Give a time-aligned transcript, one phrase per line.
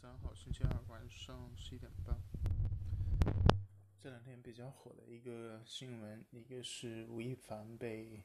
[0.00, 2.18] 三号星期二晚上十一点半。
[4.00, 8.22] 这两天比较火的一个新闻，一个是吴亦凡被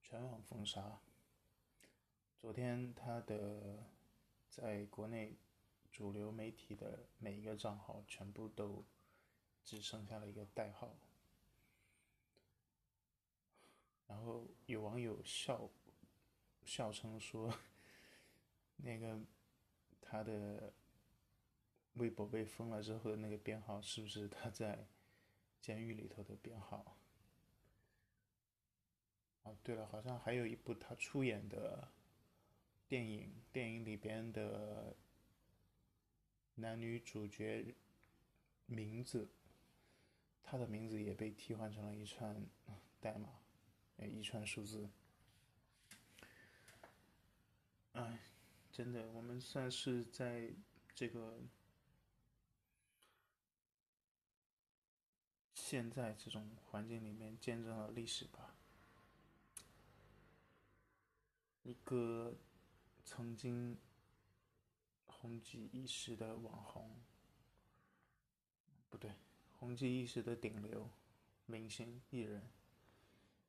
[0.00, 0.98] 全网封杀。
[2.38, 3.84] 昨天他的
[4.48, 5.36] 在国内
[5.90, 8.82] 主流媒体的每一个账号全部都
[9.62, 10.96] 只剩下了一个代号，
[14.06, 15.68] 然后有网友笑
[16.64, 17.54] 笑称说，
[18.76, 19.20] 那个。
[20.12, 20.70] 他的
[21.94, 24.86] 微博被封了之后的那个编号，是不是他在
[25.58, 26.98] 监狱里头的编号？
[29.44, 31.88] 哦，对了，好像还有一部他出演的
[32.86, 34.94] 电影，电影里边的
[36.56, 37.74] 男女主角
[38.66, 39.30] 名字，
[40.42, 42.46] 他的名字也被替换成了一串
[43.00, 43.30] 代码，
[43.96, 44.90] 一串数字。
[47.94, 48.18] 哎。
[48.72, 50.50] 真的，我们算是在
[50.94, 51.38] 这个
[55.52, 58.54] 现在这种环境里面见证了历史吧。
[61.62, 62.34] 一个
[63.04, 63.76] 曾经
[65.04, 66.98] 红极一时的网红，
[68.88, 69.12] 不对，
[69.58, 70.88] 红极一时的顶流
[71.44, 72.50] 明星艺人，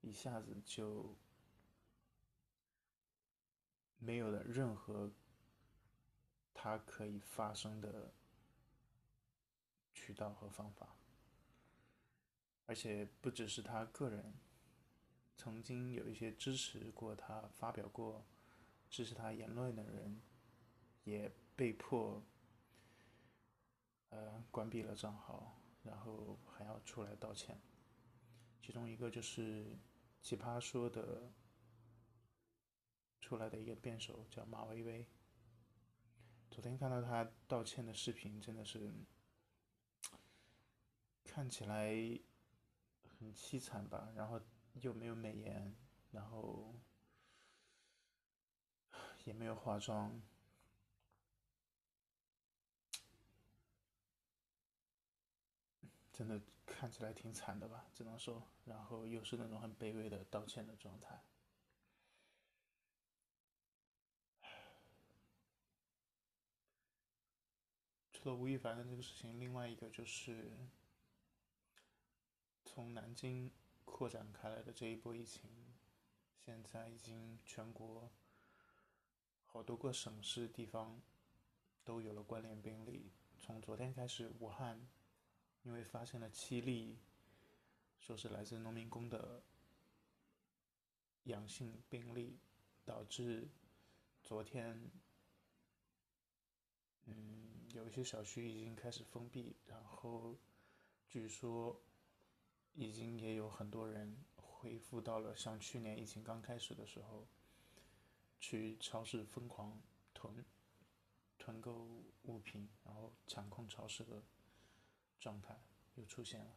[0.00, 1.16] 一下子就。
[3.98, 5.10] 没有了任何
[6.54, 8.12] 他可以发声的
[9.92, 10.96] 渠道和方法，
[12.66, 14.34] 而且不只是他个人，
[15.36, 18.24] 曾经有一些支持过他、发表过
[18.88, 20.20] 支持他言论的人，
[21.04, 22.22] 也被迫
[24.10, 27.60] 呃关闭了账号，然后还要出来道歉。
[28.60, 29.76] 其中一个就是
[30.22, 31.30] 奇葩说的。
[33.28, 35.06] 出来的一个辩手叫马薇薇。
[36.50, 38.90] 昨天看到他道歉的视频，真的是
[41.24, 41.90] 看起来
[43.18, 44.10] 很凄惨吧？
[44.16, 44.40] 然后
[44.80, 45.76] 又没有美颜，
[46.10, 46.74] 然后
[49.26, 50.22] 也没有化妆，
[56.14, 57.90] 真的看起来挺惨的吧？
[57.92, 61.27] 只能说，然后又是那种很卑微的道歉的状态。
[68.34, 70.50] 吴亦凡的这个事情，另外一个就是
[72.64, 73.50] 从南京
[73.84, 75.50] 扩展开来的这一波疫情，
[76.38, 78.10] 现在已经全国
[79.46, 81.00] 好多个省市地方
[81.84, 83.10] 都有了关联病例。
[83.38, 84.88] 从昨天开始，武汉
[85.62, 86.98] 因为发现了七例，
[88.00, 89.42] 说是来自农民工的
[91.24, 92.38] 阳性病例，
[92.84, 93.48] 导致
[94.22, 94.90] 昨天，
[97.06, 97.47] 嗯。
[97.74, 100.34] 有一些小区已经开始封闭，然后
[101.06, 101.78] 据说
[102.74, 107.26] 已经也有很多人恢复到了像去年疫情刚开始的时候，
[108.40, 109.80] 去超市疯狂
[110.14, 110.44] 囤
[111.38, 111.86] 囤购
[112.24, 114.22] 物品，然后抢空超市的
[115.20, 115.60] 状态
[115.96, 116.56] 又出现了。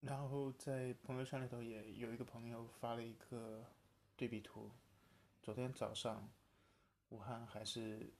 [0.00, 3.75] 然后在朋友圈里头也有一个朋友发了一个。
[4.16, 4.70] 对比图，
[5.42, 6.32] 昨天早上，
[7.10, 8.10] 武汉还是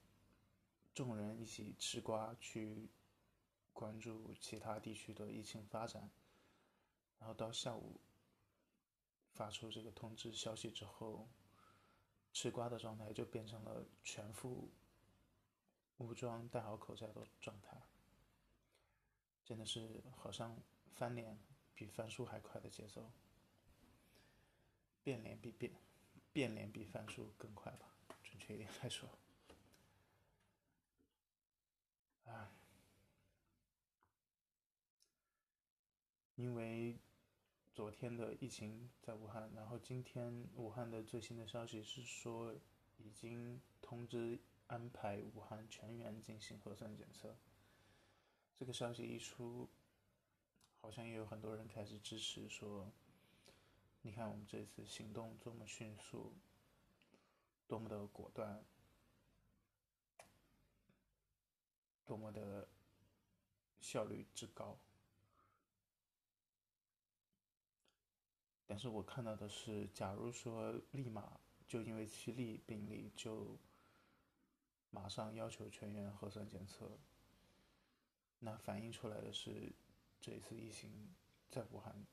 [0.93, 2.87] 众人一起吃瓜去
[3.73, 6.07] 关注其他地区的疫情发展，
[7.17, 7.99] 然后到下午
[9.33, 11.27] 发出这个通知消息之后，
[12.31, 14.69] 吃瓜的状态就变成了全副
[15.97, 17.75] 武装、戴好口罩的状态，
[19.43, 20.55] 真的是好像
[20.93, 21.39] 翻脸
[21.73, 23.11] 比翻书还快的节奏，
[25.03, 25.73] 变脸必变。
[26.37, 27.91] 变脸比翻书更快吧，
[28.23, 29.09] 准确一点来说。
[36.35, 36.99] 因为
[37.73, 42.53] 昨天的疫情在武汉，然后今天武汉的最新的消息是说，
[42.97, 47.35] 已经通知安排武汉全员进行核酸检测。
[48.59, 49.67] 这个消息一出，
[50.81, 52.93] 好像也有很多人开始支持说。
[54.07, 56.33] 你看我们这次行动多么迅速，
[57.67, 58.63] 多么的果断，
[62.05, 62.69] 多么的
[63.81, 64.79] 效率之高。
[68.65, 73.59] 但是我看到的是，假如说立马就因为七例病例就
[74.89, 76.97] 马上要求全员核酸检测，
[78.39, 79.73] 那反映出来的是
[80.21, 81.13] 这一次疫情
[81.49, 82.07] 在武汉。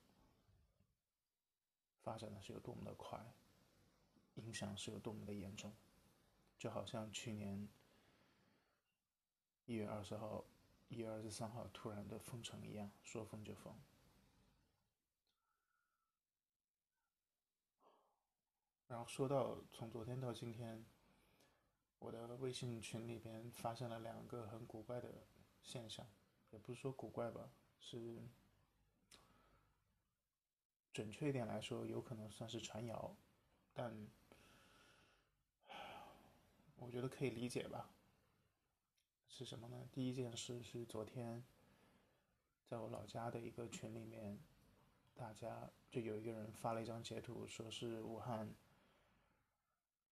[2.04, 3.18] 发展的是有多么的快，
[4.34, 5.74] 影响是有多么的严重，
[6.58, 7.66] 就好像去年
[9.64, 10.44] 一月二十号、
[10.88, 13.74] 一月二十三号突然的封城一样，说封就封。
[18.86, 20.84] 然后说到从昨天到今天，
[21.98, 25.26] 我的微信群里边发生了两个很古怪的
[25.62, 26.06] 现象，
[26.50, 28.22] 也不是说古怪吧，是
[30.94, 33.14] 准确一点来说，有可能算是传谣，
[33.74, 33.92] 但
[36.76, 37.90] 我觉得可以理解吧。
[39.28, 39.88] 是什么呢？
[39.92, 41.44] 第一件事是昨天
[42.64, 44.38] 在我老家的一个群里面，
[45.14, 48.54] 大家就有一个人发了一张截图，说是武汉。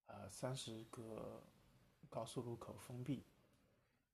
[0.08, 1.42] 呃，三十个
[2.10, 3.24] 高速路口封闭，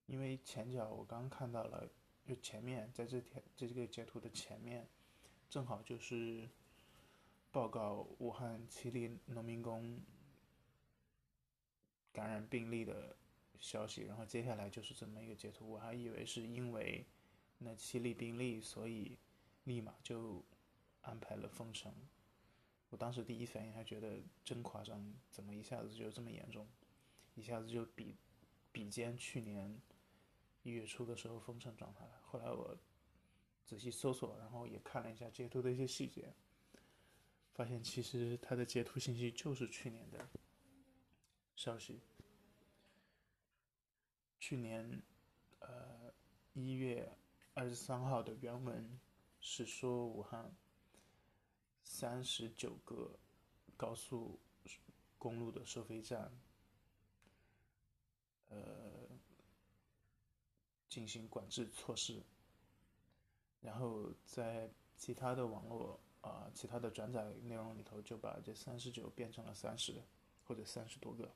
[0.06, 1.90] 因为前脚我刚看到了，
[2.24, 4.88] 就前面在这条这个截图的前面，
[5.50, 6.48] 正好就是
[7.52, 10.00] 报告武汉七例农民工
[12.12, 13.16] 感染病例的
[13.60, 17.06] 消息，然后接下来就是这么一个截图，我还以为是因为
[17.60, 19.18] 那七例病例，所以
[19.64, 20.44] 立马就
[21.02, 21.94] 安排了封城。
[22.90, 26.68] 我当时第一反应还觉得真夸张，怎么一下子就这么严重，
[27.36, 28.16] 一下子就比
[28.72, 29.82] 比肩去年
[30.64, 32.22] 一月初的时候封城状态了。
[32.26, 32.78] 后来我
[33.68, 36.34] 仔细搜索，然后也看了一下截图的一些细节，
[37.54, 40.28] 发现其实它的截图信息就是去年的
[41.56, 42.00] 消息。
[44.40, 45.04] 去年
[45.60, 46.12] 呃
[46.54, 47.16] 一月
[47.54, 49.00] 二十三号的原文
[49.40, 50.52] 是说武汉。
[51.90, 53.18] 三十九个
[53.78, 54.38] 高速
[55.18, 56.30] 公路的收费站，
[58.50, 59.08] 呃，
[60.90, 62.22] 进行管制措施，
[63.62, 70.02] 然后在其他的网络啊，其他的转载内容里头，就把这三十九变成了三十
[70.46, 71.32] 或者三十多个，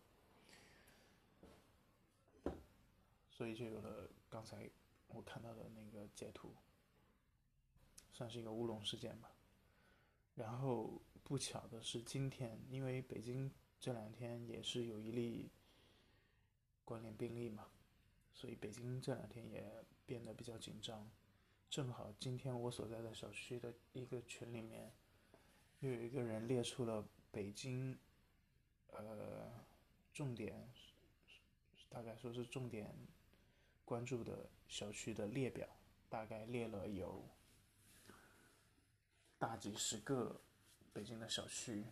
[3.29, 4.69] 所以就有了刚才
[5.07, 6.53] 我看到的那个截图，
[8.13, 9.31] 算是一个乌龙事件吧。
[10.35, 15.50] 然后不巧的是，今天因为北京这两天也是有一例
[16.85, 17.67] 关联病例嘛，
[18.33, 21.09] 所以北京这两天也变得比较紧张。
[21.71, 24.91] 正好今天我所在的小区的一个群里面，
[25.79, 27.97] 又有一个人列出了北京，
[28.88, 29.50] 呃，
[30.13, 30.69] 重点，
[31.88, 32.94] 大概说是重点
[33.85, 35.65] 关注的小区的列表，
[36.09, 37.23] 大概列了有。
[39.39, 40.41] 大几十个
[40.91, 41.85] 北京的小区，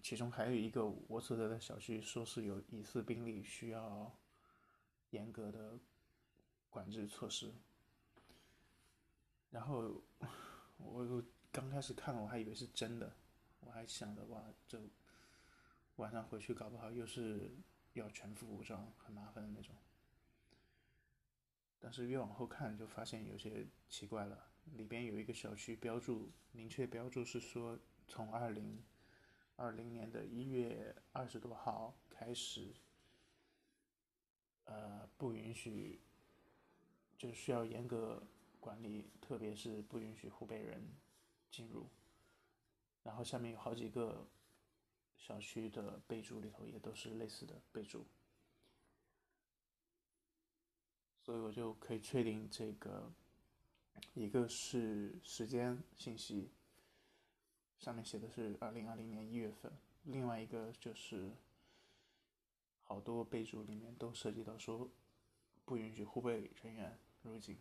[0.00, 4.10] 其中还有一个我所在的小区，说是有疑似病例，需要
[5.10, 5.78] 严格的
[6.70, 7.52] 管制措施。
[9.54, 10.02] 然后
[10.78, 11.22] 我
[11.52, 13.14] 刚开始看，我还以为是真的，
[13.60, 14.82] 我还想着哇，这
[15.94, 17.54] 晚上回去搞不好又是
[17.92, 19.72] 要全副武装，很麻烦的那种。
[21.78, 24.50] 但是越往后看，就发现有些奇怪了。
[24.72, 27.78] 里边有一个小区标注，明确标注是说，
[28.08, 28.82] 从二零
[29.54, 32.74] 二零年的一月二十多号开始，
[34.64, 36.00] 呃，不允许，
[37.16, 38.26] 就需要严格
[38.64, 40.82] 管理，特别是不允许湖北人
[41.50, 41.90] 进入。
[43.02, 44.26] 然后下面有好几个
[45.18, 48.06] 小区的备注里头也都是类似的备注，
[51.20, 53.12] 所以我就可以确定这个。
[54.14, 56.50] 一个是时间信息，
[57.78, 59.70] 上面写的是二零二零年一月份；
[60.04, 61.30] 另外一个就是
[62.82, 64.90] 好多备注里面都涉及到说
[65.64, 67.58] 不允许湖北人员入境，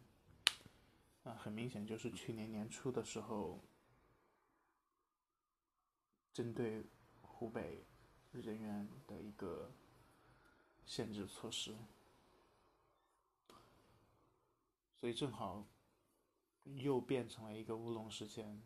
[1.23, 3.59] 那很明显就是去年年初的时候
[6.31, 6.83] 针对
[7.21, 7.85] 湖北
[8.31, 9.71] 人员的一个
[10.85, 11.75] 限制措施，
[14.99, 15.65] 所以正好。
[16.77, 18.63] 又变成了一个乌龙事件，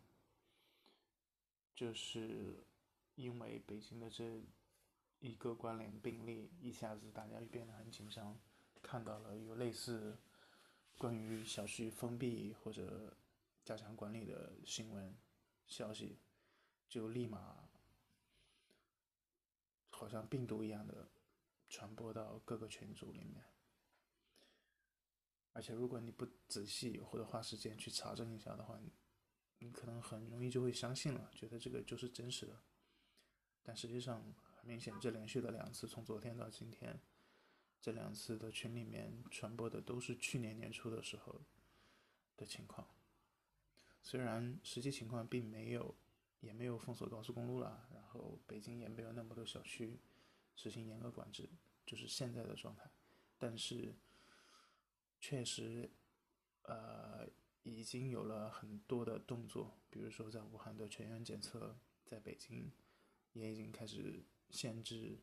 [1.74, 2.62] 就是
[3.16, 4.40] 因为北京的这
[5.18, 8.38] 一个关联病例，一下子大家就变得很紧张，
[8.80, 10.16] 看到了有类似
[10.98, 13.16] 关于小区封闭或者
[13.64, 15.16] 加强管理的新闻
[15.66, 16.18] 消息，
[16.88, 17.68] 就立马
[19.90, 21.08] 好像病毒一样的
[21.68, 23.44] 传播到各个群组里面。
[25.52, 28.78] 而且，如果你不仔细或者花时间去查证一下的话，
[29.58, 32.60] 你可能很容易就会相信了，觉得这个就是真实的。
[33.62, 34.22] 但实际上，
[34.56, 37.00] 很明显，这连续的两次，从昨天到今天，
[37.80, 41.40] 这两次的群里面传播的都是去年年初的时候
[42.36, 42.86] 的情况。
[44.02, 45.94] 虽然实际情况并没有
[46.40, 49.98] 也没有封锁高速公路了，然后北京也没有那么多小区
[50.56, 51.48] 实行严格管制，
[51.84, 52.90] 就是现在的状态。
[53.38, 53.94] 但是，
[55.20, 55.90] 确实，
[56.62, 57.28] 呃，
[57.62, 62.70] 已经有了很多的动作，比如说在武汉的全员检测，在北京
[63.32, 65.18] 也已经开始限制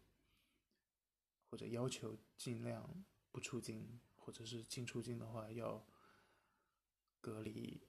[1.55, 5.88] 或者要求尽量不出境，或者是进出境的话要
[7.21, 7.81] 隔离。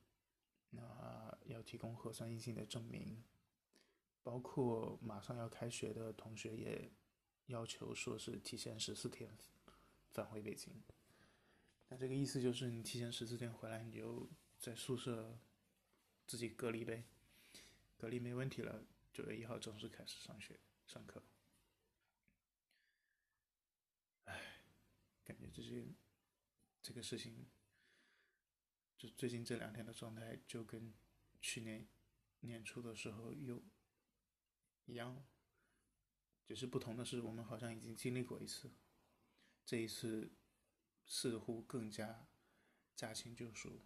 [0.71, 3.25] 那要提供核酸阴性的证明，
[4.23, 6.93] 包括马上要开学的同学也
[7.47, 9.37] 要求说是提前十四天
[10.13, 10.73] 返回北京。
[11.89, 14.31] 那这个意思就是你提前十四天回来，你就
[14.61, 15.37] 在宿舍
[16.25, 17.03] 自己隔离呗，
[17.99, 20.57] 隔离没问题了，九月一号正式开始上学
[20.87, 21.21] 上课。
[25.27, 25.93] 感觉这些
[26.81, 27.51] 这个事情。
[28.97, 30.95] 就最近这两天的状态，就跟
[31.43, 31.87] 去年
[32.41, 33.63] 年初的时候又
[34.87, 35.27] 一样，
[36.47, 38.73] 只是不同的是，我们好像已经经历过一次，
[39.67, 40.33] 这一次
[41.05, 42.27] 似乎更加
[42.95, 43.85] 驾轻就熟。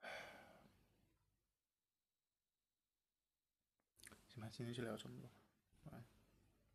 [4.28, 5.30] 行吧，今天就聊这么多，